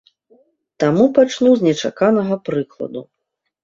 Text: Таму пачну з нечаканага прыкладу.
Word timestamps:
Таму 0.85 1.05
пачну 1.19 1.53
з 1.61 1.69
нечаканага 1.69 2.43
прыкладу. 2.51 3.09